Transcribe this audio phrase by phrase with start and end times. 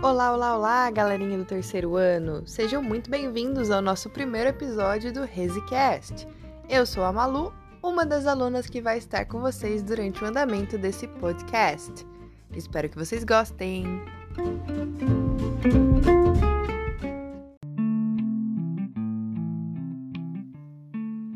[0.00, 2.46] Olá, olá, olá, galerinha do terceiro ano!
[2.46, 6.24] Sejam muito bem-vindos ao nosso primeiro episódio do ResiCast.
[6.68, 7.52] Eu sou a Malu,
[7.82, 12.06] uma das alunas que vai estar com vocês durante o andamento desse podcast.
[12.54, 14.00] Espero que vocês gostem!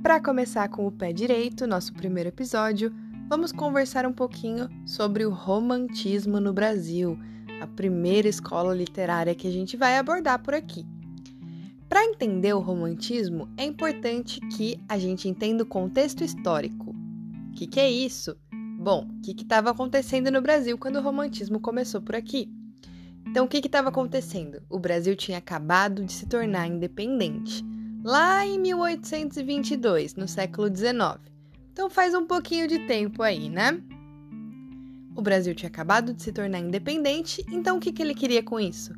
[0.04, 2.94] Para começar com o pé direito, nosso primeiro episódio,
[3.28, 7.18] vamos conversar um pouquinho sobre o romantismo no Brasil
[7.62, 10.84] a primeira escola literária que a gente vai abordar por aqui.
[11.88, 16.90] Para entender o romantismo, é importante que a gente entenda o contexto histórico.
[17.50, 18.34] O que, que, é isso?
[18.78, 22.50] Bom, o que estava acontecendo no Brasil quando o romantismo começou por aqui?
[23.28, 24.62] Então, o que estava acontecendo?
[24.68, 27.64] O Brasil tinha acabado de se tornar independente,
[28.02, 31.20] lá em 1822, no século XIX.
[31.72, 33.80] Então, faz um pouquinho de tempo aí, né?
[35.14, 38.58] O Brasil tinha acabado de se tornar independente, então o que, que ele queria com
[38.58, 38.94] isso?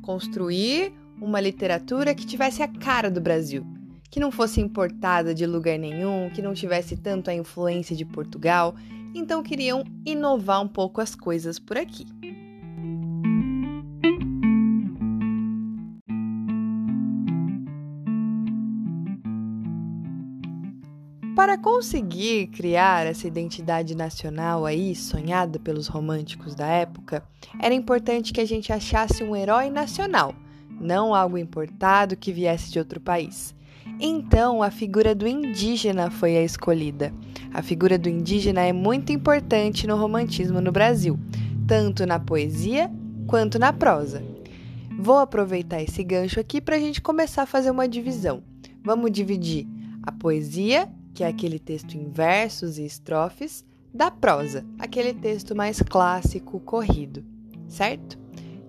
[0.00, 3.66] Construir uma literatura que tivesse a cara do Brasil,
[4.10, 8.76] que não fosse importada de lugar nenhum, que não tivesse tanto a influência de Portugal,
[9.14, 12.06] então queriam inovar um pouco as coisas por aqui.
[21.46, 27.22] Para conseguir criar essa identidade nacional aí, sonhada pelos românticos da época,
[27.62, 30.34] era importante que a gente achasse um herói nacional,
[30.68, 33.54] não algo importado que viesse de outro país.
[34.00, 37.14] Então, a figura do indígena foi a escolhida.
[37.54, 41.16] A figura do indígena é muito importante no romantismo no Brasil,
[41.64, 42.90] tanto na poesia
[43.28, 44.20] quanto na prosa.
[44.98, 48.42] Vou aproveitar esse gancho aqui para a gente começar a fazer uma divisão.
[48.82, 49.64] Vamos dividir
[50.02, 55.80] a poesia que é aquele texto em versos e estrofes, da prosa, aquele texto mais
[55.80, 57.24] clássico, corrido,
[57.66, 58.18] certo?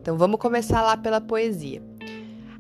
[0.01, 1.83] Então vamos começar lá pela poesia.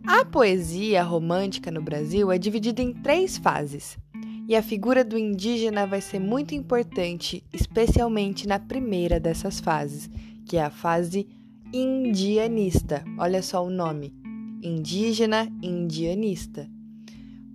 [0.05, 3.97] A poesia romântica no Brasil é dividida em três fases.
[4.45, 10.09] E a figura do indígena vai ser muito importante, especialmente na primeira dessas fases,
[10.45, 11.29] que é a fase
[11.73, 13.05] indianista.
[13.17, 14.13] Olha só o nome:
[14.61, 16.69] indígena, indianista.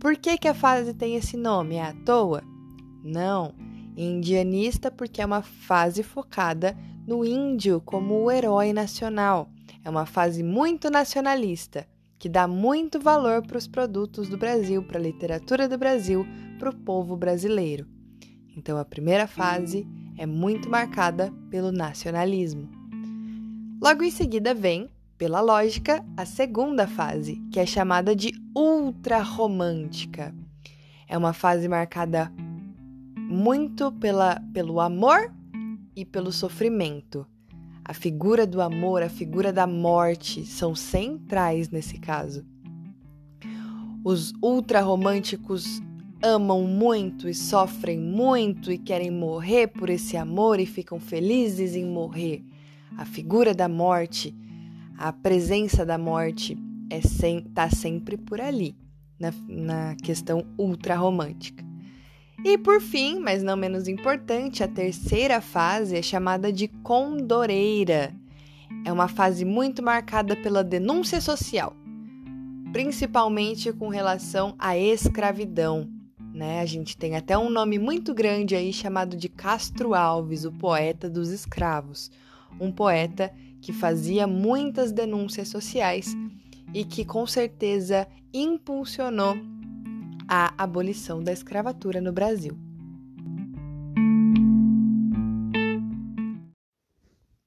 [0.02, 1.76] Por que, que a fase tem esse nome?
[1.76, 2.42] É à toa?
[3.04, 3.54] Não.
[3.96, 6.76] Indianista porque é uma fase focada
[7.06, 9.48] no índio como o herói nacional.
[9.84, 11.86] É uma fase muito nacionalista,
[12.18, 16.26] que dá muito valor para os produtos do Brasil, para a literatura do Brasil,
[16.58, 17.86] para o povo brasileiro.
[18.56, 19.86] Então a primeira fase
[20.18, 22.68] é muito marcada pelo nacionalismo.
[23.80, 24.90] Logo em seguida vem
[25.22, 30.34] pela lógica, a segunda fase, que é chamada de ultra-romântica.
[31.06, 32.32] É uma fase marcada
[33.16, 35.32] muito pela, pelo amor
[35.94, 37.24] e pelo sofrimento.
[37.84, 42.44] A figura do amor, a figura da morte são centrais nesse caso.
[44.04, 45.80] Os ultra-românticos
[46.20, 51.84] amam muito e sofrem muito e querem morrer por esse amor e ficam felizes em
[51.86, 52.44] morrer.
[52.98, 54.34] A figura da morte
[55.02, 56.56] a presença da morte
[56.88, 58.76] é sem, tá sempre por ali,
[59.18, 61.64] na, na questão ultra-romântica.
[62.44, 68.14] E por fim, mas não menos importante, a terceira fase é chamada de condoreira.
[68.84, 71.74] É uma fase muito marcada pela denúncia social,
[72.72, 75.90] principalmente com relação à escravidão.
[76.32, 76.60] Né?
[76.60, 81.10] A gente tem até um nome muito grande aí chamado de Castro Alves, o poeta
[81.10, 82.08] dos escravos,
[82.60, 86.12] um poeta que fazia muitas denúncias sociais
[86.74, 89.36] e que com certeza impulsionou
[90.28, 92.58] a abolição da escravatura no Brasil.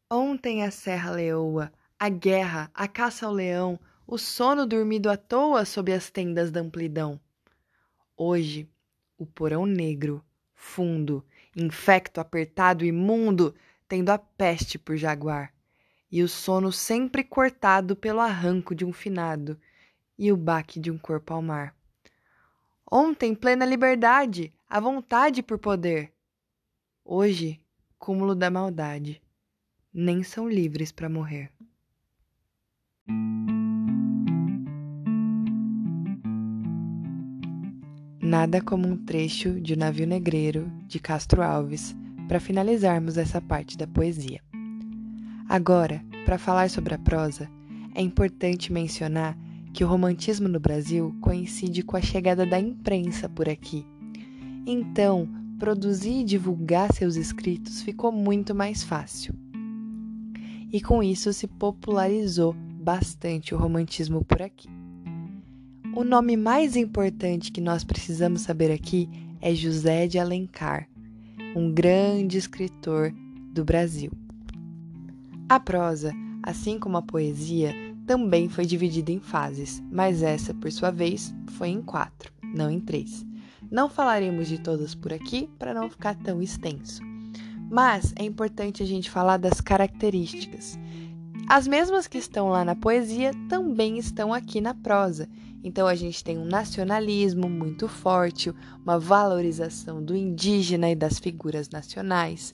[0.09, 3.77] Ontem a Serra Leoa, a guerra, a caça ao leão,
[4.07, 7.19] o sono dormido à toa sob as tendas da amplidão.
[8.15, 8.69] Hoje,
[9.17, 10.23] o porão negro,
[10.53, 11.25] fundo,
[11.55, 13.53] infecto, apertado, imundo,
[13.87, 15.54] tendo a peste por jaguar
[16.11, 19.59] e o sono sempre cortado pelo arranco de um finado
[20.17, 21.75] e o baque de um corpo ao mar.
[22.89, 26.13] Ontem, plena liberdade, a vontade por poder.
[27.03, 27.59] Hoje,
[27.97, 29.21] cúmulo da maldade.
[29.93, 31.51] Nem são livres para morrer.
[38.21, 41.95] Nada como um trecho de O Navio Negreiro, de Castro Alves,
[42.27, 44.41] para finalizarmos essa parte da poesia.
[45.47, 47.49] Agora, para falar sobre a prosa,
[47.93, 49.37] é importante mencionar
[49.73, 53.85] que o romantismo no Brasil coincide com a chegada da imprensa por aqui.
[54.65, 59.35] Então, produzir e divulgar seus escritos ficou muito mais fácil.
[60.71, 64.67] E com isso se popularizou bastante o romantismo por aqui.
[65.95, 69.07] O nome mais importante que nós precisamos saber aqui
[69.39, 70.89] é José de Alencar,
[71.55, 73.13] um grande escritor
[73.53, 74.11] do Brasil.
[75.47, 76.11] A prosa,
[76.41, 77.71] assim como a poesia,
[78.07, 82.79] também foi dividida em fases, mas essa, por sua vez, foi em quatro, não em
[82.79, 83.23] três.
[83.69, 86.99] Não falaremos de todas por aqui para não ficar tão extenso.
[87.69, 90.79] Mas é importante a gente falar das características.
[91.47, 95.29] As mesmas que estão lá na poesia também estão aqui na prosa.
[95.63, 98.51] Então a gente tem um nacionalismo muito forte,
[98.83, 102.53] uma valorização do indígena e das figuras nacionais.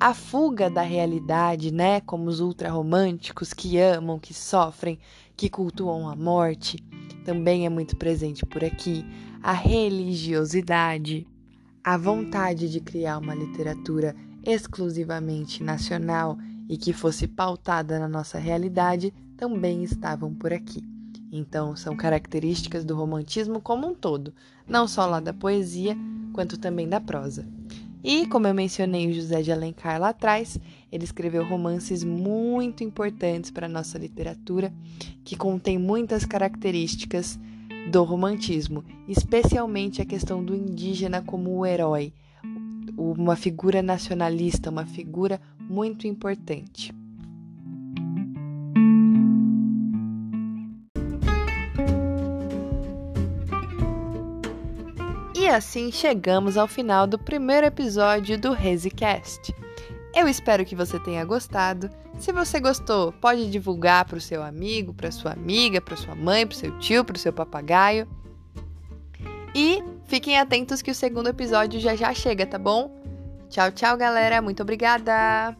[0.00, 4.98] A fuga da realidade, né, como os ultrarromânticos que amam, que sofrem,
[5.36, 6.82] que cultuam a morte,
[7.22, 9.04] também é muito presente por aqui.
[9.42, 11.28] A religiosidade,
[11.84, 19.12] a vontade de criar uma literatura exclusivamente nacional e que fosse pautada na nossa realidade
[19.36, 20.82] também estavam por aqui.
[21.30, 24.32] Então, são características do romantismo como um todo,
[24.66, 25.94] não só lá da poesia,
[26.32, 27.46] quanto também da prosa.
[28.02, 30.58] E, como eu mencionei o José de Alencar lá atrás,
[30.90, 34.72] ele escreveu romances muito importantes para a nossa literatura,
[35.22, 37.38] que contém muitas características
[37.90, 42.12] do romantismo, especialmente a questão do indígena como o herói,
[42.96, 46.92] uma figura nacionalista, uma figura muito importante.
[55.34, 59.54] E assim chegamos ao final do primeiro episódio do ResiCast.
[60.14, 61.88] Eu espero que você tenha gostado.
[62.18, 66.46] Se você gostou, pode divulgar para o seu amigo, para sua amiga, para sua mãe,
[66.46, 68.08] para seu tio, para o seu papagaio.
[69.54, 73.00] E fiquem atentos que o segundo episódio já já chega, tá bom?
[73.48, 74.42] Tchau, tchau, galera.
[74.42, 75.56] Muito obrigada.